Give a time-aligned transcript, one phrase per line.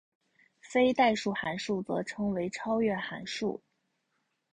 [0.59, 3.61] 非代数函数则称为超越函数。